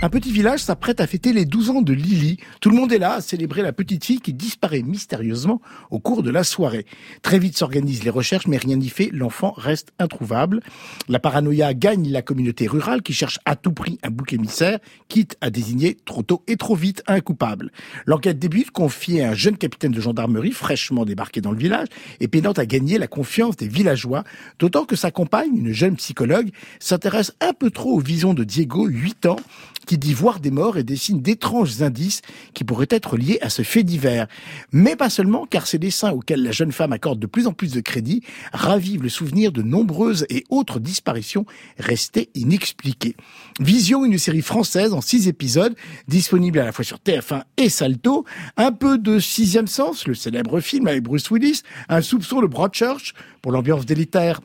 Un 0.00 0.10
petit 0.10 0.30
village 0.30 0.60
s'apprête 0.60 1.00
à 1.00 1.08
fêter 1.08 1.32
les 1.32 1.44
12 1.44 1.70
ans 1.70 1.82
de 1.82 1.92
Lily. 1.92 2.36
Tout 2.60 2.70
le 2.70 2.76
monde 2.76 2.92
est 2.92 3.00
là 3.00 3.14
à 3.14 3.20
célébrer 3.20 3.62
la 3.62 3.72
petite 3.72 4.04
fille 4.04 4.20
qui 4.20 4.32
disparaît 4.32 4.82
mystérieusement 4.82 5.60
au 5.90 5.98
cours 5.98 6.22
de 6.22 6.30
la 6.30 6.44
soirée. 6.44 6.86
Très 7.22 7.40
vite 7.40 7.56
s'organisent 7.56 8.04
les 8.04 8.10
recherches, 8.10 8.46
mais 8.46 8.58
rien 8.58 8.76
n'y 8.76 8.90
fait, 8.90 9.10
l'enfant 9.12 9.52
reste 9.56 9.92
introuvable. 9.98 10.60
La 11.08 11.18
paranoïa 11.18 11.74
gagne 11.74 12.12
la 12.12 12.22
communauté 12.22 12.68
rurale 12.68 13.02
qui 13.02 13.12
cherche 13.12 13.40
à 13.44 13.56
tout 13.56 13.72
prix 13.72 13.98
un 14.04 14.10
bouc 14.10 14.32
émissaire, 14.32 14.78
quitte 15.08 15.36
à 15.40 15.50
désigner 15.50 15.96
trop 16.04 16.22
tôt 16.22 16.44
et 16.46 16.56
trop 16.56 16.76
vite 16.76 17.02
un 17.08 17.18
coupable. 17.18 17.72
L'enquête 18.06 18.38
débute 18.38 18.70
confiée 18.70 19.24
à 19.24 19.30
un 19.30 19.34
jeune 19.34 19.56
capitaine 19.56 19.90
de 19.90 20.00
gendarmerie 20.00 20.52
fraîchement 20.52 21.06
débarqué 21.06 21.40
dans 21.40 21.50
le 21.50 21.58
village 21.58 21.88
et 22.20 22.28
peinant 22.28 22.52
à 22.52 22.66
gagner 22.66 22.98
la 22.98 23.08
confiance 23.08 23.56
des 23.56 23.66
villageois, 23.66 24.22
d'autant 24.60 24.84
que 24.84 24.94
sa 24.94 25.10
compagne, 25.10 25.56
une 25.56 25.72
jeune 25.72 25.96
psychologue, 25.96 26.50
s'intéresse 26.78 27.32
un 27.40 27.52
peu 27.52 27.72
trop 27.72 27.96
aux 27.96 28.00
visions 28.00 28.32
de 28.32 28.44
Diego, 28.44 28.86
8 28.86 29.26
ans, 29.26 29.40
qui 29.88 29.96
dit 29.96 30.12
voir 30.12 30.38
des 30.38 30.50
morts 30.50 30.76
et 30.76 30.84
dessine 30.84 31.22
d'étranges 31.22 31.80
indices 31.80 32.20
qui 32.52 32.62
pourraient 32.62 32.86
être 32.90 33.16
liés 33.16 33.38
à 33.40 33.48
ce 33.48 33.62
fait 33.62 33.82
divers. 33.82 34.28
Mais 34.70 34.96
pas 34.96 35.08
seulement, 35.08 35.46
car 35.46 35.66
ces 35.66 35.78
dessins 35.78 36.12
auxquels 36.12 36.42
la 36.42 36.52
jeune 36.52 36.72
femme 36.72 36.92
accorde 36.92 37.18
de 37.18 37.26
plus 37.26 37.46
en 37.46 37.54
plus 37.54 37.72
de 37.72 37.80
crédit 37.80 38.22
ravivent 38.52 39.02
le 39.02 39.08
souvenir 39.08 39.50
de 39.50 39.62
nombreuses 39.62 40.26
et 40.28 40.44
autres 40.50 40.78
disparitions 40.78 41.46
restées 41.78 42.28
inexpliquées. 42.34 43.16
Vision, 43.60 44.04
une 44.04 44.18
série 44.18 44.42
française 44.42 44.92
en 44.92 45.00
six 45.00 45.26
épisodes, 45.26 45.74
disponible 46.06 46.58
à 46.58 46.66
la 46.66 46.72
fois 46.72 46.84
sur 46.84 46.98
TF1 46.98 47.44
et 47.56 47.70
Salto, 47.70 48.26
un 48.58 48.72
peu 48.72 48.98
de 48.98 49.18
Sixième 49.18 49.66
Sens, 49.66 50.06
le 50.06 50.14
célèbre 50.14 50.60
film 50.60 50.86
avec 50.86 51.02
Bruce 51.02 51.30
Willis, 51.30 51.62
un 51.88 52.02
soupçon 52.02 52.42
de 52.42 52.46
Broadchurch 52.46 53.14
pour 53.40 53.52
l'ambiance 53.52 53.86
délitaire 53.86 54.42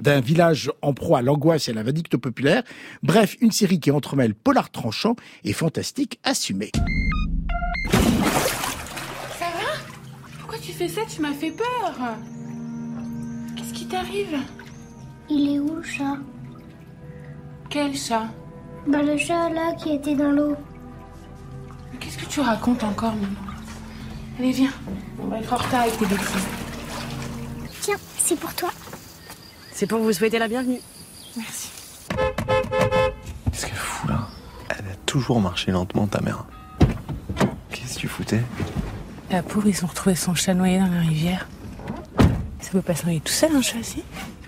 d'un 0.00 0.20
village 0.20 0.70
en 0.82 0.92
proie 0.94 1.18
à 1.18 1.22
l'angoisse 1.22 1.68
et 1.68 1.72
à 1.72 1.74
la 1.74 1.82
vindicte 1.82 2.16
populaire. 2.16 2.62
Bref, 3.02 3.36
une 3.40 3.52
série 3.52 3.80
qui 3.80 3.90
entremêle 3.90 4.34
polar 4.34 4.70
tranchant 4.70 5.16
et 5.44 5.52
fantastique 5.52 6.18
assumé. 6.24 6.70
Ça 7.92 9.46
va? 9.46 9.72
Pourquoi 10.38 10.58
tu 10.58 10.72
fais 10.72 10.88
ça? 10.88 11.02
Tu 11.08 11.20
m'as 11.20 11.32
fait 11.32 11.52
peur. 11.52 11.94
Qu'est-ce 13.56 13.72
qui 13.72 13.86
t'arrive? 13.86 14.38
Il 15.28 15.54
est 15.54 15.58
où 15.58 15.76
le 15.76 15.82
chat? 15.82 16.18
Quel 17.70 17.96
chat? 17.96 18.28
Bah 18.86 19.02
le 19.02 19.16
chat 19.16 19.50
là 19.50 19.74
qui 19.74 19.94
était 19.94 20.14
dans 20.14 20.30
l'eau. 20.30 20.54
Qu'est-ce 21.98 22.18
que 22.18 22.26
tu 22.26 22.40
racontes 22.40 22.84
encore, 22.84 23.14
maman? 23.14 23.40
Allez, 24.38 24.52
viens. 24.52 24.72
On 25.18 25.26
va 25.28 25.38
être 25.38 25.52
en 25.52 25.56
retard 25.56 25.80
avec 25.80 25.96
tes 25.98 26.06
bêtises. 26.06 26.46
Tiens, 27.80 27.96
c'est 28.18 28.38
pour 28.38 28.54
toi. 28.54 28.70
C'est 29.78 29.86
pour 29.86 29.98
vous 29.98 30.10
souhaiter 30.10 30.38
la 30.38 30.48
bienvenue. 30.48 30.80
Merci. 31.36 31.70
Qu'est-ce 33.52 33.66
qu'elle 33.66 33.74
fout 33.74 34.08
là? 34.08 34.26
Elle 34.70 34.86
a 34.86 34.96
toujours 35.04 35.38
marché 35.38 35.70
lentement, 35.70 36.06
ta 36.06 36.22
mère. 36.22 36.46
Qu'est-ce 37.70 37.96
que 37.96 38.00
tu 38.00 38.08
foutais? 38.08 38.40
La 39.30 39.42
pauvre, 39.42 39.68
ils 39.68 39.84
ont 39.84 39.86
retrouvé 39.86 40.16
son 40.16 40.34
chat 40.34 40.54
noyé 40.54 40.78
dans 40.78 40.86
la 40.86 41.00
rivière. 41.00 41.46
Ça 42.58 42.70
peut 42.72 42.80
pas 42.80 42.94
se 42.94 43.04
noyer 43.04 43.20
tout 43.20 43.34
seul, 43.34 43.54
un 43.54 43.60
chat, 43.60 43.82
si? 43.82 44.02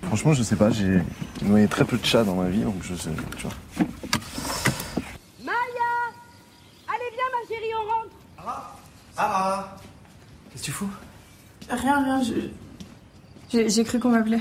Franchement, 0.05 0.33
je 0.33 0.43
sais 0.43 0.57
pas, 0.57 0.71
j'ai 0.71 1.03
noyé 1.43 1.69
très 1.69 1.85
peu 1.85 1.99
de 1.99 2.07
chats 2.07 2.25
dans 2.25 2.37
ma 2.37 2.49
vie, 2.49 2.63
donc 2.63 2.77
je 2.81 2.95
sais, 2.95 3.11
tu 3.37 3.43
vois. 3.43 3.53
Maya 5.45 5.59
Allez, 6.89 7.05
viens, 7.13 7.29
ma 7.35 7.47
chérie, 7.47 7.75
on 7.75 7.87
rentre 7.93 8.73
Ah 9.19 9.77
Qu'est-ce 10.51 10.63
que 10.63 10.67
tu 10.69 10.73
fous? 10.73 10.91
Rien, 11.69 12.03
rien, 12.03 12.23
je... 12.23 13.69
J'ai 13.69 13.85
cru 13.85 13.99
qu'on 13.99 14.09
m'appelait. 14.09 14.41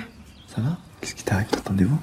Qu'est-ce 1.02 1.16
qui 1.16 1.24
t'arrive? 1.24 1.48
T'entendez-vous 1.48 2.00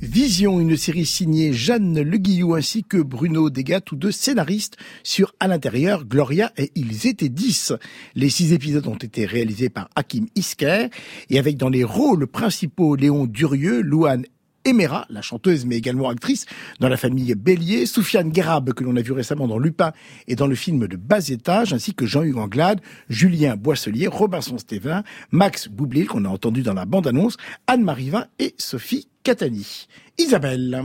Vision, 0.00 0.58
une 0.58 0.76
série 0.76 1.06
signée 1.06 1.52
Jeanne 1.52 2.02
Le 2.02 2.18
Guillou 2.18 2.54
ainsi 2.54 2.82
que 2.82 2.96
Bruno 2.96 3.50
Degas, 3.50 3.80
tous 3.80 3.94
deux 3.94 4.10
scénaristes 4.10 4.76
sur 5.04 5.32
À 5.38 5.46
l'intérieur, 5.46 6.04
Gloria 6.04 6.52
et 6.56 6.72
Ils 6.74 7.06
étaient 7.06 7.28
dix. 7.28 7.72
Les 8.16 8.28
six 8.28 8.52
épisodes 8.52 8.86
ont 8.88 8.96
été 8.96 9.24
réalisés 9.24 9.70
par 9.70 9.88
Hakim 9.94 10.26
Isker 10.34 10.88
et 11.30 11.38
avec 11.38 11.56
dans 11.56 11.68
les 11.68 11.84
rôles 11.84 12.26
principaux 12.26 12.96
Léon 12.96 13.26
Durieux, 13.26 13.80
Louane 13.80 14.24
Emera, 14.64 15.06
la 15.10 15.22
chanteuse 15.22 15.66
mais 15.66 15.76
également 15.76 16.08
actrice 16.08 16.46
dans 16.80 16.88
la 16.88 16.96
famille 16.96 17.34
Bélier, 17.34 17.86
Soufiane 17.86 18.30
Guérab 18.30 18.72
que 18.72 18.84
l'on 18.84 18.96
a 18.96 19.02
vu 19.02 19.12
récemment 19.12 19.48
dans 19.48 19.58
Lupin 19.58 19.92
et 20.28 20.36
dans 20.36 20.46
le 20.46 20.54
film 20.54 20.86
de 20.86 20.96
bas 20.96 21.28
étage, 21.28 21.72
ainsi 21.72 21.94
que 21.94 22.06
Jean-Hugues 22.06 22.38
Anglade, 22.38 22.80
Julien 23.08 23.56
Boisselier, 23.56 24.06
Robinson 24.06 24.58
Stévin, 24.58 25.02
Max 25.30 25.68
Boublil 25.68 26.06
qu'on 26.06 26.24
a 26.24 26.28
entendu 26.28 26.62
dans 26.62 26.74
la 26.74 26.84
bande-annonce, 26.84 27.36
Anne-Marie 27.66 28.10
Vin 28.10 28.26
et 28.38 28.54
Sophie 28.58 29.08
Catani. 29.22 29.86
Isabelle. 30.18 30.84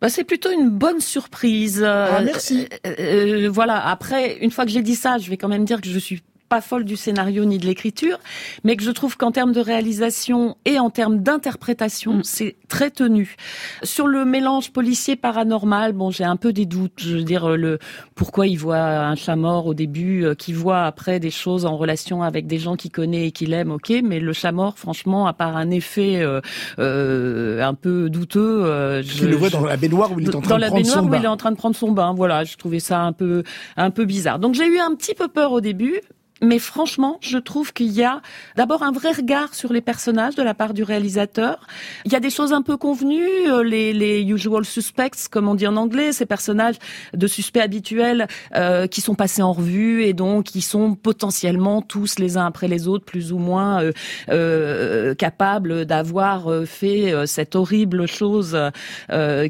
Bah, 0.00 0.08
c'est 0.08 0.24
plutôt 0.24 0.50
une 0.50 0.70
bonne 0.70 1.00
surprise. 1.00 1.82
Ah, 1.84 2.20
merci. 2.24 2.68
Euh, 2.86 2.94
euh, 2.98 3.50
voilà. 3.50 3.86
Après, 3.86 4.38
une 4.38 4.50
fois 4.50 4.64
que 4.64 4.70
j'ai 4.70 4.82
dit 4.82 4.96
ça, 4.96 5.18
je 5.18 5.28
vais 5.28 5.36
quand 5.36 5.48
même 5.48 5.66
dire 5.66 5.80
que 5.80 5.88
je 5.88 5.98
suis 5.98 6.22
pas 6.50 6.60
folle 6.60 6.84
du 6.84 6.96
scénario 6.96 7.44
ni 7.44 7.58
de 7.58 7.64
l'écriture, 7.64 8.18
mais 8.64 8.74
que 8.76 8.82
je 8.82 8.90
trouve 8.90 9.16
qu'en 9.16 9.30
termes 9.30 9.52
de 9.52 9.60
réalisation 9.60 10.56
et 10.64 10.80
en 10.80 10.90
termes 10.90 11.20
d'interprétation, 11.20 12.14
Mm. 12.14 12.24
c'est 12.24 12.56
très 12.68 12.90
tenu. 12.90 13.36
Sur 13.84 14.08
le 14.08 14.24
mélange 14.24 14.72
policier 14.72 15.14
paranormal, 15.14 15.92
bon, 15.92 16.10
j'ai 16.10 16.24
un 16.24 16.34
peu 16.34 16.52
des 16.52 16.66
doutes. 16.66 16.94
Je 16.98 17.18
veux 17.18 17.22
dire, 17.22 17.48
le 17.56 17.78
pourquoi 18.16 18.48
il 18.48 18.56
voit 18.56 18.78
un 18.80 19.14
chat 19.14 19.36
mort 19.36 19.66
au 19.66 19.74
début, 19.74 20.24
euh, 20.24 20.34
qui 20.34 20.52
voit 20.52 20.82
après 20.82 21.20
des 21.20 21.30
choses 21.30 21.64
en 21.66 21.76
relation 21.76 22.24
avec 22.24 22.48
des 22.48 22.58
gens 22.58 22.74
qu'il 22.74 22.90
connaît 22.90 23.28
et 23.28 23.30
qu'il 23.30 23.52
aime, 23.52 23.70
ok, 23.70 23.92
mais 24.02 24.18
le 24.18 24.32
chat 24.32 24.50
mort, 24.50 24.76
franchement, 24.76 25.28
à 25.28 25.32
part 25.32 25.56
un 25.56 25.70
effet 25.70 26.16
euh, 26.20 26.40
euh, 26.80 27.62
un 27.62 27.74
peu 27.74 28.10
douteux, 28.10 28.64
euh, 28.64 29.02
je, 29.04 29.26
le 29.26 29.36
vois 29.36 29.48
je- 29.50 29.52
dans 29.52 29.64
la 29.64 29.76
baignoire 29.76 30.10
où 30.12 30.18
il 30.18 30.26
est 30.28 30.34
en 30.34 30.40
train 30.40 30.50
dans 30.50 30.56
de 30.56 30.60
la 30.62 30.66
prendre 30.66 30.82
baignoire 30.82 30.98
son 31.04 31.08
où 31.08 31.14
il 31.14 31.18
est 31.18 31.22
bain. 31.22 31.30
en 31.30 31.36
train 31.36 31.52
de 31.52 31.56
prendre 31.56 31.76
son 31.76 31.92
bain. 31.92 32.12
Voilà, 32.12 32.42
je 32.42 32.56
trouvais 32.56 32.80
ça 32.80 33.00
un 33.02 33.12
peu 33.12 33.44
un 33.76 33.90
peu 33.92 34.04
bizarre. 34.04 34.40
Donc 34.40 34.54
j'ai 34.54 34.66
eu 34.66 34.78
un 34.80 34.94
petit 34.96 35.14
peu 35.14 35.28
peur 35.28 35.52
au 35.52 35.60
début. 35.60 36.00
Mais 36.40 36.58
franchement, 36.58 37.18
je 37.20 37.38
trouve 37.38 37.72
qu'il 37.72 37.92
y 37.92 38.02
a 38.02 38.22
d'abord 38.56 38.82
un 38.82 38.92
vrai 38.92 39.12
regard 39.12 39.54
sur 39.54 39.72
les 39.72 39.80
personnages 39.80 40.34
de 40.34 40.42
la 40.42 40.54
part 40.54 40.74
du 40.74 40.82
réalisateur. 40.82 41.66
Il 42.04 42.12
y 42.12 42.16
a 42.16 42.20
des 42.20 42.30
choses 42.30 42.52
un 42.52 42.62
peu 42.62 42.76
convenues, 42.76 43.48
euh, 43.48 43.62
les, 43.62 43.92
les 43.92 44.22
usual 44.22 44.64
suspects, 44.64 45.28
comme 45.30 45.48
on 45.48 45.54
dit 45.54 45.66
en 45.66 45.76
anglais, 45.76 46.12
ces 46.12 46.26
personnages 46.26 46.76
de 47.14 47.26
suspects 47.26 47.60
habituels 47.60 48.26
euh, 48.54 48.86
qui 48.86 49.00
sont 49.00 49.14
passés 49.14 49.42
en 49.42 49.52
revue 49.52 50.02
et 50.04 50.12
donc 50.12 50.46
qui 50.46 50.62
sont 50.62 50.94
potentiellement 50.94 51.82
tous 51.82 52.18
les 52.18 52.36
uns 52.36 52.46
après 52.46 52.68
les 52.68 52.88
autres 52.88 53.04
plus 53.04 53.32
ou 53.32 53.38
moins 53.38 53.82
euh, 53.82 53.92
euh, 54.28 55.14
capables 55.14 55.84
d'avoir 55.84 56.48
euh, 56.48 56.64
fait 56.64 57.12
euh, 57.12 57.26
cette 57.26 57.54
horrible 57.54 58.06
chose 58.06 58.58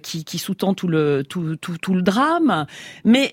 qui, 0.02 0.24
qui 0.24 0.38
sous-tend 0.38 0.74
tout 0.74 0.88
le 0.88 1.22
tout, 1.28 1.56
tout, 1.56 1.76
tout 1.78 1.94
le 1.94 2.02
drame. 2.02 2.66
Mais 3.04 3.32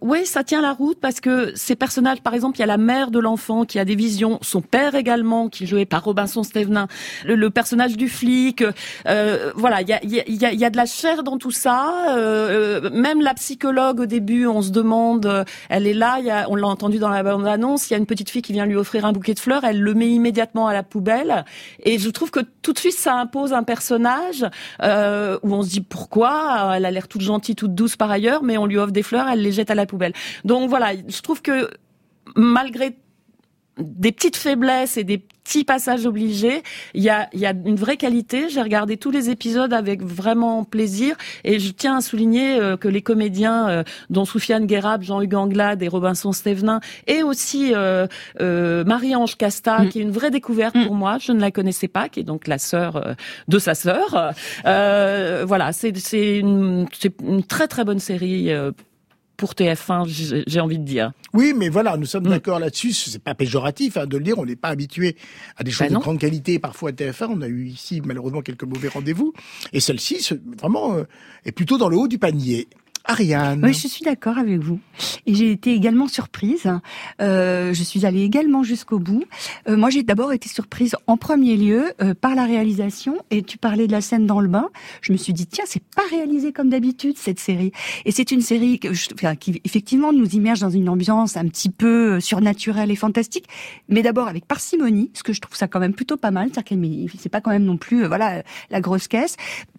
oui, 0.00 0.26
ça 0.26 0.44
tient 0.44 0.60
la 0.60 0.72
route 0.72 0.98
parce 1.00 1.20
que 1.20 1.52
ces 1.54 1.76
personnages, 1.76 2.20
par 2.22 2.34
exemple, 2.34 2.56
il 2.58 2.60
y 2.60 2.64
a 2.64 2.66
la 2.66 2.76
de 3.10 3.18
l'enfant 3.18 3.64
qui 3.64 3.78
a 3.78 3.84
des 3.84 3.94
visions, 3.94 4.38
son 4.42 4.60
père 4.62 4.94
également, 4.94 5.48
qui 5.48 5.64
est 5.64 5.66
joué 5.66 5.84
par 5.84 6.02
Robinson 6.04 6.42
Stevenin, 6.42 6.88
le, 7.24 7.34
le 7.34 7.50
personnage 7.50 7.96
du 7.96 8.08
flic. 8.08 8.64
euh, 9.06 9.52
voilà, 9.54 9.82
il 9.82 9.88
y 9.88 9.92
a, 9.92 10.00
y, 10.04 10.20
a, 10.44 10.52
y 10.52 10.64
a- 10.64 10.70
de 10.70 10.76
la 10.76 10.86
chair 10.86 11.22
dans 11.22 11.36
tout 11.38 11.50
ça. 11.50 12.16
euh, 12.16 12.80
euh, 12.84 12.90
même 12.90 13.20
la 13.20 13.34
psychologue 13.34 14.00
au 14.00 14.06
début, 14.06 14.46
on 14.46 14.62
se 14.62 14.70
demande, 14.70 15.26
euh, 15.26 15.44
elle 15.68 15.86
est 15.86 15.94
là, 15.94 16.18
y 16.20 16.30
a, 16.30 16.46
on 16.48 16.54
l'a 16.56 16.66
entendu 16.66 16.98
dans 16.98 17.08
la 17.10 17.22
bande-annonce, 17.22 17.88
il 17.90 17.92
y 17.92 17.96
a 17.96 17.98
une 17.98 18.06
petite 18.06 18.30
fille 18.30 18.42
qui 18.42 18.52
vient 18.52 18.66
lui 18.66 18.76
offrir 18.76 19.04
un 19.04 19.12
bouquet 19.12 19.34
de 19.34 19.38
fleurs, 19.40 19.64
elle 19.64 19.80
le 19.80 19.94
met 19.94 20.08
immédiatement 20.08 20.66
à 20.66 20.72
la 20.72 20.82
poubelle. 20.82 21.44
Et 21.84 21.98
je 21.98 22.10
trouve 22.10 22.30
que 22.30 22.40
tout 22.62 22.72
de 22.72 22.78
suite, 22.78 22.96
ça 22.96 23.14
impose 23.14 23.52
un 23.52 23.62
personnage 23.62 24.44
euh, 24.82 25.38
où 25.42 25.52
on 25.54 25.62
se 25.62 25.68
dit 25.68 25.80
pourquoi, 25.80 26.72
elle 26.76 26.84
a 26.84 26.90
l'air 26.90 27.08
toute 27.08 27.20
gentille, 27.22 27.54
toute 27.54 27.74
douce 27.74 27.96
par 27.96 28.10
ailleurs, 28.10 28.42
mais 28.42 28.56
on 28.58 28.66
lui 28.66 28.78
offre 28.78 28.92
des 28.92 29.02
fleurs, 29.02 29.28
elle 29.28 29.42
les 29.42 29.52
jette 29.52 29.70
à 29.70 29.74
la 29.74 29.86
poubelle. 29.86 30.12
Donc 30.44 30.68
voilà, 30.68 30.92
je 31.08 31.20
trouve 31.20 31.42
que 31.42 31.68
malgré 32.36 32.96
des 33.78 34.10
petites 34.10 34.36
faiblesses 34.36 34.96
et 34.96 35.04
des 35.04 35.18
petits 35.18 35.62
passages 35.62 36.06
obligés, 36.06 36.62
il 36.94 37.02
y 37.02 37.10
a, 37.10 37.28
il 37.34 37.40
y 37.40 37.44
a 37.44 37.50
une 37.52 37.76
vraie 37.76 37.98
qualité. 37.98 38.48
J'ai 38.48 38.62
regardé 38.62 38.96
tous 38.96 39.10
les 39.10 39.28
épisodes 39.28 39.70
avec 39.74 40.02
vraiment 40.02 40.64
plaisir 40.64 41.14
et 41.44 41.58
je 41.58 41.70
tiens 41.72 41.98
à 41.98 42.00
souligner 42.00 42.58
euh, 42.58 42.78
que 42.78 42.88
les 42.88 43.02
comédiens, 43.02 43.68
euh, 43.68 43.82
dont 44.08 44.24
Soufiane 44.24 44.64
Guérab, 44.66 45.02
Jean-Hugues 45.02 45.34
Anglade 45.34 45.82
et 45.82 45.88
Robinson 45.88 46.32
Stevenin, 46.32 46.80
et 47.06 47.22
aussi 47.22 47.74
euh, 47.74 48.06
euh, 48.40 48.82
Marie-Ange 48.84 49.36
Casta, 49.36 49.82
Mm. 49.82 49.88
qui 49.90 49.98
est 49.98 50.02
une 50.02 50.10
vraie 50.10 50.30
découverte 50.30 50.74
pour 50.86 50.94
moi, 50.94 51.18
je 51.20 51.32
ne 51.32 51.40
la 51.40 51.50
connaissais 51.50 51.88
pas, 51.88 52.08
qui 52.08 52.20
est 52.20 52.24
donc 52.24 52.48
la 52.48 52.56
sœur 52.56 53.14
de 53.46 53.58
sa 53.58 53.74
sœur. 53.74 54.32
Euh, 54.64 55.44
voilà, 55.46 55.72
c'est 55.74 55.92
une, 56.38 56.86
c'est 56.98 57.12
une 57.22 57.44
très 57.44 57.68
très 57.68 57.84
bonne 57.84 57.98
série. 58.00 58.50
Pour 59.36 59.52
TF1, 59.54 60.44
j'ai 60.46 60.60
envie 60.60 60.78
de 60.78 60.84
dire. 60.84 61.12
Oui, 61.34 61.52
mais 61.56 61.68
voilà, 61.68 61.96
nous 61.96 62.06
sommes 62.06 62.26
Mm. 62.26 62.30
d'accord 62.30 62.58
là-dessus. 62.58 62.92
C'est 62.92 63.22
pas 63.22 63.34
péjoratif 63.34 63.96
hein, 63.96 64.06
de 64.06 64.16
le 64.16 64.24
dire. 64.24 64.38
On 64.38 64.46
n'est 64.46 64.56
pas 64.56 64.68
habitué 64.68 65.16
à 65.56 65.64
des 65.64 65.70
choses 65.70 65.88
Ben 65.88 65.94
de 65.94 66.00
grande 66.00 66.18
qualité. 66.18 66.58
Parfois 66.58 66.90
à 66.90 66.92
TF1, 66.92 67.26
on 67.30 67.42
a 67.42 67.48
eu 67.48 67.66
ici 67.66 68.00
malheureusement 68.04 68.42
quelques 68.42 68.64
mauvais 68.64 68.88
rendez-vous. 68.88 69.32
Et 69.72 69.80
celle-ci, 69.80 70.26
vraiment, 70.58 70.96
euh, 70.96 71.04
est 71.44 71.52
plutôt 71.52 71.78
dans 71.78 71.88
le 71.88 71.96
haut 71.96 72.08
du 72.08 72.18
panier. 72.18 72.68
Ariane. 73.06 73.60
Oui, 73.64 73.72
je 73.72 73.88
suis 73.88 74.04
d'accord 74.04 74.38
avec 74.38 74.58
vous. 74.60 74.80
Et 75.26 75.34
j'ai 75.34 75.50
été 75.52 75.72
également 75.72 76.08
surprise. 76.08 76.68
Euh, 77.20 77.72
je 77.74 77.82
suis 77.82 78.04
allée 78.06 78.22
également 78.22 78.62
jusqu'au 78.62 78.98
bout. 78.98 79.24
Euh, 79.68 79.76
moi, 79.76 79.90
j'ai 79.90 80.02
d'abord 80.02 80.32
été 80.32 80.48
surprise 80.48 80.96
en 81.06 81.16
premier 81.16 81.56
lieu 81.56 81.92
euh, 82.02 82.14
par 82.14 82.34
la 82.34 82.44
réalisation. 82.44 83.16
Et 83.30 83.42
tu 83.42 83.58
parlais 83.58 83.86
de 83.86 83.92
la 83.92 84.00
scène 84.00 84.26
dans 84.26 84.40
le 84.40 84.48
bain. 84.48 84.68
Je 85.02 85.12
me 85.12 85.16
suis 85.16 85.32
dit, 85.32 85.46
tiens, 85.46 85.64
c'est 85.66 85.82
pas 85.94 86.02
réalisé 86.10 86.52
comme 86.52 86.68
d'habitude 86.68 87.16
cette 87.16 87.38
série. 87.40 87.72
Et 88.04 88.12
c'est 88.12 88.30
une 88.30 88.40
série 88.40 88.78
que 88.78 88.92
je- 88.92 89.08
enfin, 89.14 89.36
qui 89.36 89.60
effectivement 89.64 90.12
nous 90.12 90.28
immerge 90.30 90.60
dans 90.60 90.70
une 90.70 90.88
ambiance 90.88 91.36
un 91.36 91.46
petit 91.48 91.70
peu 91.70 92.14
euh, 92.14 92.20
surnaturelle 92.20 92.90
et 92.90 92.96
fantastique. 92.96 93.46
Mais 93.88 94.02
d'abord 94.02 94.28
avec 94.28 94.46
parcimonie, 94.46 95.10
parce 95.12 95.22
que 95.22 95.32
je 95.32 95.40
trouve 95.40 95.56
ça 95.56 95.68
quand 95.68 95.80
même 95.80 95.94
plutôt 95.94 96.16
pas 96.16 96.30
mal. 96.30 96.48
C'est-à-dire 96.52 96.64
qu'elle 96.64 97.06
c'est 97.18 97.28
pas 97.28 97.40
quand 97.40 97.50
même 97.50 97.64
non 97.64 97.76
plus 97.76 98.04
euh, 98.04 98.08
voilà 98.08 98.42
la 98.70 98.80
grosse 98.80 99.08
caisse. 99.08 99.36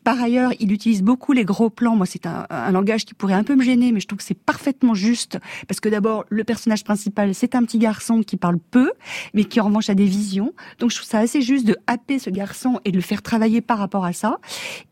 Par 0.07 0.21
ailleurs, 0.21 0.54
il 0.62 0.71
utilise 0.71 1.04
beaucoup 1.04 1.33
les 1.33 1.44
gros 1.44 1.69
plans. 1.69 1.98
Moi, 1.98 2.06
c'est 2.06 2.25
un, 2.27 2.48
un 2.50 2.71
langage 2.71 3.04
qui 3.04 3.13
pourrait 3.13 3.33
un 3.33 3.44
peu 3.44 3.57
me 3.57 3.62
gêner, 3.62 3.92
mais 3.92 4.00
je 4.00 4.07
trouve 4.07 4.19
que 4.19 4.24
c'est 4.24 4.39
parfaitement 4.39 4.94
juste. 4.94 5.38
Parce 5.68 5.81
que 5.81 5.89
d'abord, 5.89 6.24
le 6.30 6.45
personnage 6.45 6.86
principal, 6.86 7.36
c'est 7.36 7.56
un 7.56 7.63
petit 7.65 7.77
garçon 7.77 8.24
qui 8.24 8.38
parle 8.38 8.57
peu, 8.57 8.94
mais 9.33 9.44
qui 9.44 9.59
en 9.59 9.65
revanche 9.65 9.89
a 9.89 9.95
des 9.95 10.06
visions. 10.06 10.54
Donc, 10.80 10.92
je 10.92 10.95
trouve 10.95 11.09
ça 11.09 11.19
assez 11.19 11.42
juste 11.42 11.68
de 11.68 11.75
happer 11.88 12.19
ce 12.19 12.30
garçon 12.30 12.80
et 12.86 12.92
de 12.92 12.95
le 12.95 13.01
faire 13.01 13.21
travailler 13.21 13.59
par 13.59 13.80
rapport 13.80 14.06
à 14.06 14.13
ça. 14.13 14.38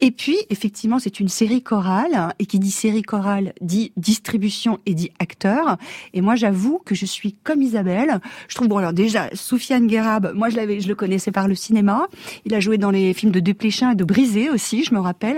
Et 0.02 0.12
puis, 0.12 0.36
effectivement, 0.50 1.00
c'est 1.00 1.22
une 1.22 1.30
série 1.30 1.64
chorale. 1.64 2.34
Et 2.40 2.46
qui 2.46 2.60
dit 2.60 2.70
série 2.70 3.02
chorale 3.02 3.54
dit 3.62 3.94
distribution 3.96 4.80
et 4.86 4.96
dit 4.96 5.12
acteur. 5.20 5.78
Et 6.14 6.20
moi, 6.20 6.36
j'avoue 6.36 6.82
que 6.84 6.94
je 6.94 7.06
suis 7.06 7.38
comme 7.42 7.62
Isabelle. 7.62 8.20
Je 8.50 8.56
trouve, 8.56 8.68
bon, 8.68 8.80
alors 8.80 8.92
déjà, 8.92 9.30
Soufiane 9.34 9.88
Guérab, 9.88 10.34
moi, 10.36 10.50
je 10.50 10.58
l'avais, 10.58 10.82
je 10.82 10.90
le 10.90 10.96
connaissais 10.96 11.32
par 11.32 11.48
le 11.48 11.56
cinéma. 11.56 12.08
Il 12.44 12.54
a 12.54 12.60
joué 12.60 12.78
dans 12.78 12.92
les 12.92 13.14
films 13.14 13.32
de 13.32 13.40
Desplechin 13.40 13.92
et 13.92 13.96
de 13.96 14.04
Brisé 14.04 14.50
aussi, 14.50 14.84
rappelle. 15.06 15.38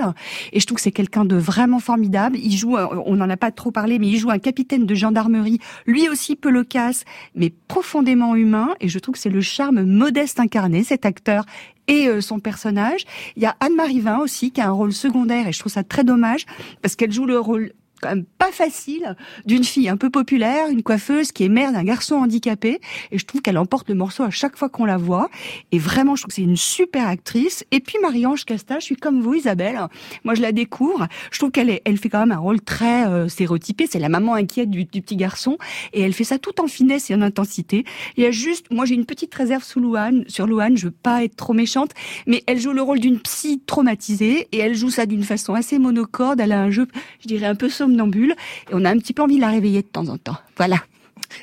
Et 0.52 0.60
je 0.60 0.66
trouve 0.66 0.78
que 0.78 0.82
c'est 0.82 0.92
quelqu'un 0.92 1.26
de 1.26 1.36
vraiment 1.36 1.80
formidable. 1.80 2.38
Il 2.38 2.56
joue, 2.56 2.78
euh, 2.78 2.88
on 3.06 3.16
n'en 3.16 3.30
a 3.30 3.38
pas 3.38 3.52
trop 3.52 3.72
parlé, 3.72 4.00
mais 4.00 4.08
il 4.08 4.18
joue 4.18 4.32
un 4.32 4.40
capitaine 4.40 4.86
de 4.86 4.96
gendarmerie, 4.96 5.60
lui 5.86 6.10
aussi 6.10 6.36
peu 6.36 6.50
loquace, 6.50 7.04
mais 7.36 7.54
profondément 7.68 8.36
humain. 8.36 8.70
Et 8.82 8.90
je 8.90 9.00
trouve 9.00 9.14
que 9.14 9.20
c'est 9.20 9.30
le 9.30 9.42
charme 9.42 9.84
modeste 9.84 10.40
incarné, 10.40 10.84
cet 10.84 11.06
acteur 11.06 11.46
et 11.88 12.08
euh, 12.08 12.22
son 12.22 12.40
personnage. 12.40 13.06
Il 13.36 13.44
y 13.44 13.46
a 13.46 13.56
Anne-Marie 13.60 14.02
Vin 14.02 14.20
aussi, 14.20 14.52
qui 14.52 14.62
a 14.62 14.68
un 14.68 14.72
rôle 14.72 14.94
secondaire, 14.94 15.48
et 15.48 15.54
je 15.54 15.60
trouve 15.60 15.72
ça 15.72 15.84
très 15.84 16.04
dommage, 16.04 16.46
parce 16.82 16.96
qu'elle 16.96 17.12
joue 17.12 17.26
le 17.26 17.40
rôle 17.40 17.72
quand 18.02 18.10
même 18.10 18.26
pas 18.38 18.52
facile 18.52 19.16
d'une 19.46 19.64
fille 19.64 19.90
un 19.90 19.98
peu 19.98 20.10
populaire, 20.10 20.70
une 20.70 20.84
coiffeuse 20.84 21.32
qui 21.32 21.44
est 21.44 21.50
mère 21.50 21.72
d'un 21.72 21.84
garçon 21.84 22.16
handicapé 22.16 22.80
et 23.12 23.18
je 23.18 23.26
trouve 23.26 23.42
qu'elle 23.42 23.58
emporte 23.58 23.90
le 23.90 23.96
morceau 23.96 24.24
à 24.24 24.30
chaque 24.30 24.58
fois 24.58 24.70
qu'on 24.70 24.86
la 24.86 24.98
voit 24.98 25.30
et 25.72 25.80
vraiment 25.80 26.16
je 26.16 26.24
trouve 26.24 26.30
que 26.30 26.36
c'est 26.36 26.42
une 26.42 26.58
super 26.58 27.08
actrice 27.08 27.66
et 27.72 27.80
puis 27.80 27.98
Marie-Ange 28.02 28.46
Casta, 28.46 28.80
je 28.80 28.86
suis 28.86 28.96
comme 28.96 29.22
vous 29.22 29.34
Isabelle, 29.34 29.80
moi 30.24 30.36
je 30.36 30.42
la 30.42 30.52
découvre, 30.52 31.08
je 31.32 31.40
trouve 31.40 31.52
qu'elle 31.52 31.80
elle 31.84 31.98
fait 31.98 32.10
quand 32.10 32.20
même 32.20 32.32
un 32.32 32.38
rôle 32.38 32.62
très 32.62 33.08
euh, 33.08 33.28
stéréotypé, 33.28 33.88
c'est 33.90 34.00
la 34.00 34.10
maman 34.10 34.34
inquiète 34.36 34.70
du, 34.70 34.86
petit 34.86 35.16
garçon 35.16 35.58
et 35.94 36.02
elle 36.02 36.14
fait 36.14 36.24
ça 36.24 36.40
tout 36.40 36.62
en 36.62 36.68
finesse 36.68 37.10
et 37.10 37.16
en 37.16 37.22
intensité. 37.22 37.86
Il 38.16 38.24
y 38.24 38.26
a 38.26 38.32
juste, 38.32 38.72
moi 38.72 38.86
j'ai 38.86 38.96
une 38.96 39.06
petite 39.06 39.34
réserve 39.34 39.64
sous 39.64 39.80
Louane, 39.80 40.24
sur 40.28 40.48
Louane, 40.48 40.78
je 40.78 40.86
veux 40.86 40.92
pas 40.92 41.24
être 41.24 41.36
trop 41.36 41.54
méchante, 41.54 41.92
mais 42.26 42.44
elle 42.48 42.60
joue 42.60 42.74
le 42.74 42.82
rôle 42.82 43.00
d'une 43.00 43.20
psy 43.20 43.62
traumatisée 43.66 44.48
et 44.52 44.58
elle 44.58 44.76
joue 44.76 44.90
ça 44.90 45.06
d'une 45.06 45.24
façon 45.24 45.54
assez 45.54 45.80
monocorde, 45.80 46.40
elle 46.40 46.52
a 46.52 46.62
un 46.62 46.72
jeu, 46.72 46.88
je 47.22 47.28
dirais 47.28 47.46
un 47.46 47.56
peu 47.56 47.70
somnambule 47.88 48.32
et 48.70 48.74
on 48.74 48.86
a 48.86 48.90
un 48.90 48.98
petit 48.98 49.14
peu 49.14 49.22
envie 49.24 49.36
de 49.38 49.42
la 49.42 49.50
réveiller 49.50 49.82
de 49.82 49.88
temps 49.88 50.08
en 50.10 50.18
temps. 50.18 50.38
Voilà. 50.58 50.78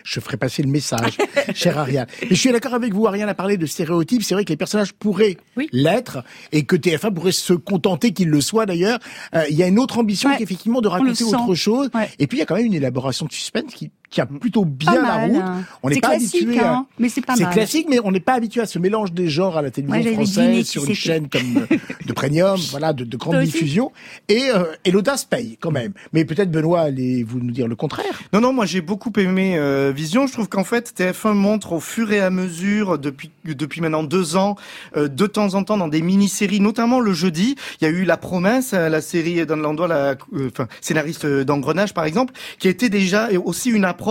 Je 0.02 0.18
ferai 0.18 0.38
passer 0.38 0.62
le 0.62 0.70
message, 0.70 1.18
cher 1.54 1.76
Ariane. 1.78 2.06
Mais 2.22 2.28
je 2.30 2.34
suis 2.36 2.50
d'accord 2.50 2.72
avec 2.72 2.94
vous, 2.94 3.06
Ariane 3.06 3.28
a 3.28 3.34
parlé 3.34 3.58
de 3.58 3.66
stéréotypes. 3.66 4.22
C'est 4.22 4.32
vrai 4.34 4.44
que 4.44 4.48
les 4.48 4.56
personnages 4.56 4.94
pourraient 4.94 5.36
Oui. 5.58 5.68
l'être 5.72 6.24
et 6.52 6.64
que 6.64 6.74
TF1 6.74 7.12
pourrait 7.12 7.32
se 7.32 7.52
contenter 7.52 8.12
qu'ils 8.14 8.28
le 8.30 8.40
soient 8.40 8.64
d'ailleurs. 8.64 8.98
Euh, 9.34 9.44
Il 9.50 9.56
y 9.56 9.62
a 9.62 9.66
une 9.66 9.78
autre 9.78 9.98
ambition 9.98 10.30
Ouais. 10.30 10.36
qui 10.36 10.42
est 10.42 10.44
effectivement 10.44 10.80
de 10.80 10.88
raconter 10.88 11.24
autre 11.24 11.54
chose. 11.54 11.90
Ouais. 11.94 12.08
Et 12.18 12.26
puis 12.26 12.38
il 12.38 12.40
y 12.40 12.42
a 12.42 12.46
quand 12.46 12.56
même 12.56 12.64
une 12.66 12.72
élaboration 12.74 13.26
de 13.26 13.32
suspense 13.32 13.74
qui 13.74 13.90
tient 14.14 14.26
plutôt 14.26 14.64
bien 14.64 14.92
Pas 14.92 15.02
la 15.02 15.02
mal, 15.18 15.30
route. 15.30 15.42
hein. 15.42 15.64
On 15.82 15.90
n'est 15.90 16.00
pas 16.00 16.10
classique, 16.10 16.42
habitué 16.42 16.60
à... 16.60 16.72
hein, 16.74 16.86
mais 16.98 17.08
c'est 17.08 17.20
pas 17.20 17.34
C'est 17.36 17.50
classique, 17.50 17.86
mais 17.90 17.98
on 18.02 18.10
n'est 18.10 18.20
pas 18.20 18.34
habitué 18.34 18.60
à 18.60 18.66
ce 18.66 18.78
mélange 18.78 19.12
des 19.12 19.28
genres 19.28 19.56
à 19.56 19.62
la 19.62 19.70
télévision 19.70 20.12
française 20.14 20.56
qui 20.58 20.64
sur 20.64 20.84
une 20.84 20.94
chaîne 20.94 21.28
comme 21.28 21.66
euh, 21.70 21.76
de 22.06 22.12
premium, 22.12 22.58
voilà, 22.70 22.92
de, 22.92 23.04
de 23.04 23.16
grande 23.16 23.40
diffusion. 23.42 23.92
Et, 24.28 24.50
euh, 24.54 24.64
et 24.84 24.90
l'audace 24.90 25.24
paye 25.24 25.58
quand 25.60 25.70
même. 25.70 25.92
Mais 26.12 26.24
peut-être 26.24 26.50
Benoît 26.50 26.82
allez-vous 26.82 27.40
nous 27.40 27.50
dire 27.50 27.66
le 27.68 27.76
contraire? 27.76 28.20
Non, 28.32 28.40
non, 28.40 28.52
moi 28.52 28.66
j'ai 28.66 28.80
beaucoup 28.80 29.12
aimé 29.18 29.56
euh, 29.58 29.92
Vision. 29.94 30.26
Je 30.26 30.32
trouve 30.32 30.48
qu'en 30.48 30.64
fait 30.64 30.92
TF1 30.96 31.32
montre 31.34 31.72
au 31.72 31.80
fur 31.80 32.12
et 32.12 32.20
à 32.20 32.30
mesure, 32.30 32.98
depuis 32.98 33.30
depuis 33.44 33.80
maintenant 33.80 34.04
deux 34.04 34.36
ans, 34.36 34.56
euh, 34.96 35.08
de 35.08 35.26
temps 35.26 35.54
en 35.54 35.64
temps 35.64 35.76
dans 35.76 35.88
des 35.88 36.00
mini-séries, 36.02 36.60
notamment 36.60 37.00
le 37.00 37.12
jeudi, 37.12 37.56
il 37.80 37.84
y 37.84 37.86
a 37.86 37.90
eu 37.90 38.04
La 38.04 38.16
Promesse, 38.16 38.72
la 38.72 39.00
série 39.00 39.44
d'Anne 39.44 39.60
Landois, 39.60 39.88
la 39.88 40.14
euh, 40.34 40.48
enfin, 40.52 40.68
scénariste 40.80 41.26
d'Engrenage 41.26 41.92
par 41.94 42.04
exemple, 42.04 42.32
qui 42.58 42.68
était 42.68 42.88
déjà 42.88 43.28
aussi 43.44 43.70
une 43.70 43.84
approche 43.84 44.03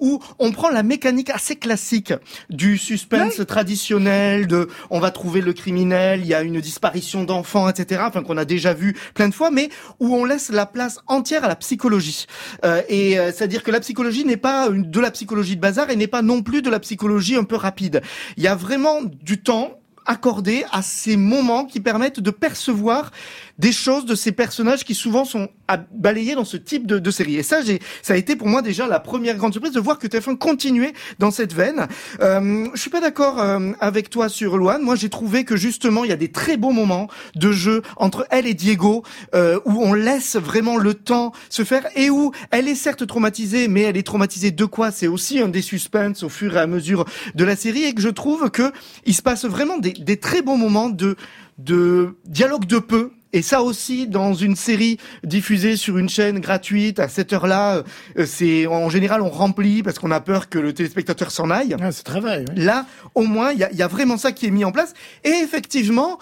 où 0.00 0.20
on 0.38 0.52
prend 0.52 0.70
la 0.70 0.82
mécanique 0.82 1.30
assez 1.30 1.56
classique 1.56 2.12
du 2.50 2.78
suspense 2.78 3.40
traditionnel, 3.46 4.46
de 4.46 4.68
on 4.90 5.00
va 5.00 5.10
trouver 5.10 5.40
le 5.40 5.52
criminel, 5.52 6.20
il 6.20 6.26
y 6.26 6.34
a 6.34 6.42
une 6.42 6.60
disparition 6.60 7.24
d'enfants, 7.24 7.68
etc. 7.68 8.02
Enfin 8.06 8.22
qu'on 8.22 8.36
a 8.36 8.44
déjà 8.44 8.74
vu 8.74 8.96
plein 9.14 9.28
de 9.28 9.34
fois, 9.34 9.50
mais 9.50 9.68
où 10.00 10.14
on 10.14 10.24
laisse 10.24 10.50
la 10.50 10.66
place 10.66 10.98
entière 11.06 11.44
à 11.44 11.48
la 11.48 11.56
psychologie. 11.56 12.26
Euh, 12.64 12.82
et 12.88 13.18
euh, 13.18 13.32
c'est-à-dire 13.32 13.62
que 13.62 13.70
la 13.70 13.80
psychologie 13.80 14.24
n'est 14.24 14.36
pas 14.36 14.68
une, 14.68 14.90
de 14.90 15.00
la 15.00 15.10
psychologie 15.10 15.56
de 15.56 15.60
bazar 15.60 15.90
et 15.90 15.96
n'est 15.96 16.06
pas 16.06 16.22
non 16.22 16.42
plus 16.42 16.62
de 16.62 16.70
la 16.70 16.80
psychologie 16.80 17.36
un 17.36 17.44
peu 17.44 17.56
rapide. 17.56 18.02
Il 18.36 18.42
y 18.42 18.48
a 18.48 18.54
vraiment 18.54 19.00
du 19.02 19.40
temps 19.40 19.78
accordé 20.06 20.64
à 20.72 20.82
ces 20.82 21.16
moments 21.16 21.66
qui 21.66 21.80
permettent 21.80 22.20
de 22.20 22.30
percevoir 22.30 23.12
des 23.58 23.72
choses 23.72 24.06
de 24.06 24.14
ces 24.14 24.32
personnages 24.32 24.84
qui 24.84 24.94
souvent 24.94 25.24
sont 25.24 25.48
à- 25.68 25.76
balayés 25.92 26.34
dans 26.34 26.44
ce 26.44 26.56
type 26.56 26.86
de, 26.86 26.98
de 26.98 27.10
série. 27.10 27.36
Et 27.36 27.42
ça, 27.42 27.60
j'ai, 27.62 27.80
ça 28.02 28.14
a 28.14 28.16
été 28.16 28.36
pour 28.36 28.48
moi 28.48 28.62
déjà 28.62 28.86
la 28.86 29.00
première 29.00 29.36
grande 29.36 29.52
surprise 29.52 29.72
de 29.72 29.80
voir 29.80 29.98
que 29.98 30.06
TF1 30.06 30.36
continuait 30.38 30.92
dans 31.18 31.30
cette 31.30 31.52
veine. 31.52 31.86
Euh, 32.20 32.66
je 32.74 32.80
suis 32.80 32.90
pas 32.90 33.00
d'accord 33.00 33.40
euh, 33.40 33.72
avec 33.80 34.10
toi 34.10 34.28
sur 34.28 34.56
Loane. 34.56 34.82
Moi, 34.82 34.96
j'ai 34.96 35.08
trouvé 35.08 35.44
que 35.44 35.56
justement, 35.56 36.04
il 36.04 36.10
y 36.10 36.12
a 36.12 36.16
des 36.16 36.32
très 36.32 36.56
beaux 36.56 36.72
moments 36.72 37.08
de 37.36 37.52
jeu 37.52 37.82
entre 37.96 38.26
elle 38.30 38.46
et 38.46 38.54
Diego 38.54 39.02
euh, 39.34 39.60
où 39.64 39.82
on 39.82 39.92
laisse 39.92 40.36
vraiment 40.36 40.76
le 40.76 40.94
temps 40.94 41.32
se 41.50 41.64
faire 41.64 41.86
et 41.94 42.10
où 42.10 42.32
elle 42.50 42.68
est 42.68 42.74
certes 42.74 43.06
traumatisée, 43.06 43.68
mais 43.68 43.82
elle 43.82 43.96
est 43.96 44.06
traumatisée 44.06 44.50
de 44.50 44.64
quoi? 44.64 44.90
C'est 44.90 45.06
aussi 45.06 45.40
un 45.40 45.48
des 45.48 45.62
suspens 45.62 46.12
au 46.22 46.28
fur 46.28 46.56
et 46.56 46.60
à 46.60 46.66
mesure 46.66 47.04
de 47.34 47.44
la 47.44 47.56
série 47.56 47.84
et 47.84 47.94
que 47.94 48.00
je 48.02 48.08
trouve 48.08 48.50
que 48.50 48.72
il 49.04 49.14
se 49.14 49.22
passe 49.22 49.44
vraiment 49.44 49.78
des, 49.78 49.92
des 49.92 50.16
très 50.16 50.42
bons 50.42 50.56
moments 50.56 50.88
de 50.88 51.16
de 51.58 52.14
dialogue 52.24 52.66
de 52.66 52.78
peu. 52.78 53.10
Et 53.32 53.42
ça 53.42 53.62
aussi, 53.62 54.06
dans 54.06 54.32
une 54.32 54.56
série 54.56 54.96
diffusée 55.22 55.76
sur 55.76 55.98
une 55.98 56.08
chaîne 56.08 56.38
gratuite 56.40 56.98
à 56.98 57.08
cette 57.08 57.32
heure-là, 57.32 57.82
euh, 58.18 58.26
c'est 58.26 58.66
en 58.66 58.88
général 58.88 59.20
on 59.20 59.28
remplit 59.28 59.82
parce 59.82 59.98
qu'on 59.98 60.10
a 60.10 60.20
peur 60.20 60.48
que 60.48 60.58
le 60.58 60.72
téléspectateur 60.72 61.30
s'en 61.30 61.50
aille. 61.50 61.76
Ah, 61.80 61.92
c'est 61.92 62.04
très 62.04 62.20
vrai. 62.20 62.44
oui. 62.48 62.62
Là, 62.64 62.86
au 63.14 63.22
moins, 63.24 63.52
il 63.52 63.58
y 63.58 63.64
a, 63.64 63.70
il 63.70 63.76
y 63.76 63.82
a 63.82 63.86
vraiment 63.88 64.16
ça 64.16 64.32
qui 64.32 64.46
est 64.46 64.50
mis 64.50 64.64
en 64.64 64.72
place. 64.72 64.94
Et 65.24 65.30
effectivement, 65.44 66.18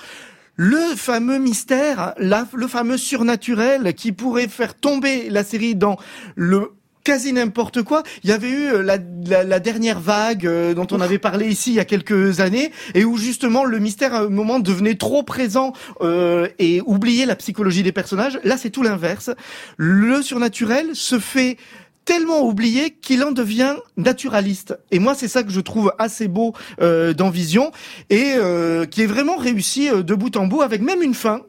le 0.57 0.97
fameux 0.97 1.39
mystère, 1.39 2.15
la- 2.19 2.47
le 2.55 2.67
fameux 2.67 2.97
surnaturel 2.97 3.95
qui 3.95 4.11
pourrait 4.13 4.49
faire 4.49 4.75
tomber 4.75 5.29
la 5.31 5.45
série 5.45 5.75
dans 5.75 5.97
le 6.35 6.73
quasi 7.07 7.33
n'importe 7.33 7.85
quoi. 7.85 8.03
Il 8.25 8.31
y 8.31 8.33
avait 8.33 8.51
eu 8.51 8.67
euh, 8.67 8.83
la, 8.83 8.99
la, 9.27 9.45
la 9.45 9.61
dernière 9.61 10.01
vague 10.01 10.45
euh, 10.45 10.75
dont 10.75 10.89
on 10.91 11.01
avait 11.01 11.21
parlé 11.21 11.47
ici 11.47 11.71
il 11.71 11.77
y 11.77 11.79
a 11.79 11.85
quelques 11.85 12.41
années 12.41 12.73
et 12.95 13.05
où 13.05 13.17
justement 13.17 13.63
le 13.63 13.79
mystère 13.79 14.13
à 14.13 14.23
un 14.23 14.29
moment 14.29 14.59
devenait 14.59 14.97
trop 14.97 15.23
présent 15.23 15.73
euh, 16.01 16.49
et 16.59 16.83
oubliait 16.85 17.25
la 17.25 17.37
psychologie 17.37 17.85
des 17.85 17.93
personnages. 17.93 18.41
Là, 18.43 18.57
c'est 18.57 18.71
tout 18.71 18.83
l'inverse. 18.83 19.31
Le 19.77 20.21
surnaturel 20.21 20.97
se 20.97 21.21
fait 21.21 21.59
tellement 22.07 22.43
oublié 22.43 22.93
qu'il 22.93 23.23
en 23.23 23.33
devient 23.33 23.77
naturaliste. 23.99 24.79
Et 24.91 24.99
moi, 24.99 25.15
c'est 25.15 25.29
ça 25.29 25.43
que 25.43 25.51
je 25.51 25.61
trouve 25.61 25.93
assez 25.99 26.29
beau 26.29 26.55
euh, 26.81 27.13
dans 27.13 27.29
Vision 27.29 27.73
et 28.09 28.35
euh, 28.37 28.87
qui 28.87 29.03
est 29.03 29.07
vraiment 29.07 29.37
réussi 29.37 29.91
euh, 29.91 30.03
de 30.03 30.15
bout 30.15 30.35
en 30.37 30.47
bout 30.47 30.63
avec 30.63 30.81
même 30.81 31.03
une 31.03 31.15
fin 31.15 31.43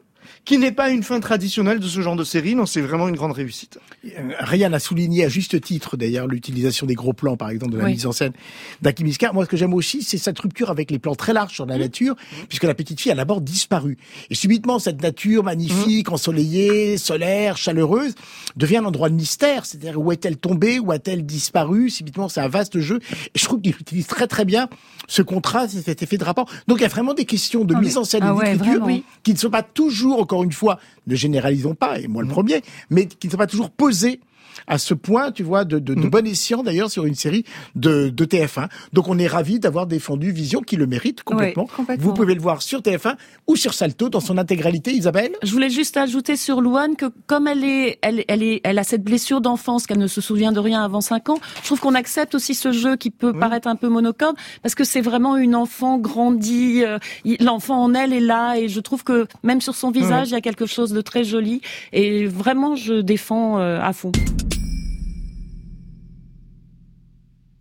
qui 0.44 0.58
n'est 0.58 0.72
pas 0.72 0.90
une 0.90 1.02
fin 1.02 1.20
traditionnelle 1.20 1.78
de 1.78 1.86
ce 1.86 2.00
genre 2.00 2.16
de 2.16 2.24
série. 2.24 2.54
Non, 2.54 2.64
c'est 2.66 2.80
vraiment 2.80 3.08
une 3.08 3.16
grande 3.16 3.32
réussite. 3.32 3.78
Euh, 4.06 4.08
Ryan 4.40 4.72
a 4.72 4.78
souligné 4.78 5.24
à 5.24 5.28
juste 5.28 5.60
titre 5.60 5.96
d'ailleurs 5.96 6.26
l'utilisation 6.26 6.86
des 6.86 6.94
gros 6.94 7.12
plans, 7.12 7.36
par 7.36 7.50
exemple, 7.50 7.72
de 7.72 7.78
la 7.78 7.84
Oui. 7.84 7.92
mise 7.92 8.06
en 8.06 8.12
scène 8.12 8.32
d'Aki 8.82 9.04
Miska. 9.04 9.32
Moi, 9.32 9.44
ce 9.44 9.50
que 9.50 9.56
j'aime 9.56 9.74
aussi, 9.74 10.02
c'est 10.02 10.18
cette 10.18 10.38
rupture 10.38 10.70
avec 10.70 10.90
les 10.90 10.98
plans 10.98 11.14
très 11.14 11.32
larges 11.32 11.52
sur 11.54 11.66
la 11.66 11.76
nature, 11.78 12.14
puisque 12.48 12.64
la 12.64 12.74
petite 12.74 13.00
fille 13.00 13.12
a 13.12 13.14
d'abord 13.14 13.40
disparu. 13.40 13.98
Et 14.30 14.34
subitement, 14.34 14.78
cette 14.78 15.02
nature 15.02 15.44
magnifique, 15.44 16.10
ensoleillée, 16.10 16.96
solaire, 16.98 17.56
chaleureuse, 17.56 18.14
devient 18.56 18.78
un 18.78 18.84
endroit 18.86 19.10
de 19.10 19.14
mystère. 19.14 19.66
C'est-à-dire, 19.66 20.00
où 20.00 20.12
est-elle 20.12 20.36
tombée, 20.36 20.78
où 20.78 20.92
a-t-elle 20.92 21.26
disparu? 21.26 21.90
Subitement, 21.90 22.28
c'est 22.28 22.40
un 22.40 22.48
vaste 22.48 22.78
jeu. 22.80 23.00
Et 23.34 23.38
je 23.38 23.44
trouve 23.44 23.60
qu'il 23.60 23.74
utilise 23.78 24.06
très 24.06 24.26
très 24.26 24.44
bien 24.44 24.68
ce 25.08 25.22
contraste 25.22 25.74
et 25.74 25.82
cet 25.82 26.02
effet 26.02 26.16
de 26.16 26.24
rapport. 26.24 26.48
Donc, 26.68 26.78
il 26.78 26.82
y 26.82 26.86
a 26.86 26.88
vraiment 26.88 27.14
des 27.14 27.24
questions 27.24 27.64
de 27.64 27.74
Ah, 27.74 27.80
mise 27.80 27.94
mais- 27.94 27.98
en 27.98 28.04
scène 28.04 28.22
ah 28.24 28.28
et 28.28 28.32
ouais, 28.32 28.52
d'écriture. 28.52 28.82
Oui. 28.84 29.04
qui 29.24 29.32
ne 29.32 29.38
sont 29.38 29.50
pas 29.50 29.62
toujours, 29.62 30.26
encore 30.28 30.44
une 30.44 30.52
fois, 30.52 30.78
ne 31.06 31.14
généralisons 31.14 31.74
pas, 31.74 31.98
et 31.98 32.06
moi 32.06 32.22
le 32.22 32.28
premier, 32.28 32.60
mais 32.90 33.06
qui 33.06 33.28
ne 33.28 33.32
sont 33.32 33.38
pas 33.38 33.46
toujours 33.46 33.70
posées 33.70 34.20
à 34.66 34.78
ce 34.78 34.94
point, 34.94 35.32
tu 35.32 35.42
vois, 35.42 35.64
de, 35.64 35.78
de, 35.78 35.94
de 35.94 36.08
bon 36.08 36.26
escient 36.26 36.62
d'ailleurs 36.62 36.90
sur 36.90 37.04
une 37.06 37.14
série 37.14 37.44
de, 37.74 38.08
de 38.08 38.24
TF1. 38.24 38.68
Donc 38.92 39.08
on 39.08 39.18
est 39.18 39.26
ravi 39.26 39.58
d'avoir 39.58 39.86
défendu 39.86 40.30
Vision 40.32 40.60
qui 40.60 40.76
le 40.76 40.86
mérite 40.86 41.22
complètement. 41.22 41.64
Oui, 41.64 41.76
complètement. 41.76 42.04
Vous 42.04 42.14
pouvez 42.14 42.34
le 42.34 42.40
voir 42.40 42.62
sur 42.62 42.80
TF1 42.80 43.16
ou 43.46 43.56
sur 43.56 43.74
Salto 43.74 44.08
dans 44.08 44.20
son 44.20 44.38
intégralité, 44.38 44.92
Isabelle. 44.92 45.32
Je 45.42 45.52
voulais 45.52 45.70
juste 45.70 45.96
ajouter 45.96 46.36
sur 46.36 46.60
Louane 46.60 46.96
que 46.96 47.06
comme 47.26 47.46
elle 47.46 47.64
est, 47.64 47.98
elle, 48.02 48.24
elle 48.28 48.42
est, 48.42 48.60
elle 48.64 48.78
a 48.78 48.84
cette 48.84 49.02
blessure 49.02 49.40
d'enfance 49.40 49.86
qu'elle 49.86 49.98
ne 49.98 50.06
se 50.06 50.20
souvient 50.20 50.52
de 50.52 50.60
rien 50.60 50.82
avant 50.84 51.00
5 51.00 51.30
ans. 51.30 51.38
Je 51.62 51.66
trouve 51.66 51.80
qu'on 51.80 51.94
accepte 51.94 52.34
aussi 52.34 52.54
ce 52.54 52.72
jeu 52.72 52.96
qui 52.96 53.10
peut 53.10 53.32
paraître 53.32 53.68
un 53.68 53.76
peu 53.76 53.88
monocorde 53.88 54.36
parce 54.62 54.74
que 54.74 54.84
c'est 54.84 55.00
vraiment 55.00 55.36
une 55.36 55.54
enfant 55.54 55.98
grandie. 55.98 56.82
euh, 56.84 56.98
L'enfant 57.40 57.82
en 57.82 57.94
elle 57.94 58.12
est 58.12 58.20
là 58.20 58.56
et 58.56 58.68
je 58.68 58.80
trouve 58.80 59.04
que 59.04 59.26
même 59.42 59.60
sur 59.60 59.74
son 59.74 59.90
visage 59.90 60.28
il 60.28 60.32
y 60.32 60.36
a 60.36 60.40
quelque 60.40 60.66
chose 60.66 60.92
de 60.92 61.00
très 61.00 61.24
joli 61.24 61.60
et 61.92 62.26
vraiment 62.26 62.74
je 62.76 62.94
défends 63.00 63.58
euh, 63.58 63.80
à 63.80 63.92
fond. 63.92 64.12